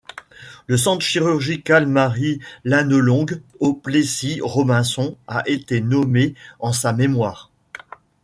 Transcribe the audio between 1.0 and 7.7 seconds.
chirurgical Marie-Lannelongue au Plessis-Robinson a été nommé en sa mémoire.